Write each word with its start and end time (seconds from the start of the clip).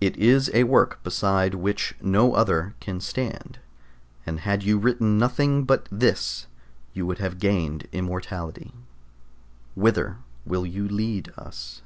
It 0.00 0.16
is 0.16 0.50
a 0.54 0.64
work 0.64 1.02
beside 1.02 1.52
which 1.52 1.94
no 2.00 2.32
other 2.32 2.74
can 2.80 3.00
stand, 3.02 3.58
and 4.24 4.40
had 4.40 4.62
you 4.62 4.78
written 4.78 5.18
nothing 5.18 5.64
but 5.64 5.86
this 5.92 6.46
you 6.94 7.04
would 7.04 7.18
have 7.18 7.38
gained 7.38 7.86
immortality. 7.92 8.72
Whither 9.74 10.16
will 10.46 10.64
you 10.64 10.88
lead 10.88 11.30
us? 11.36 11.82